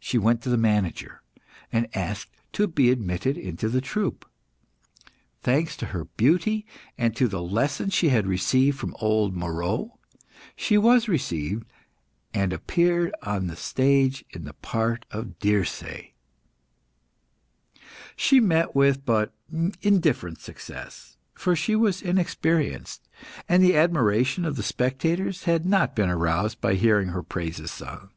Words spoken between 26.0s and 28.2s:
aroused by hearing her praises sung.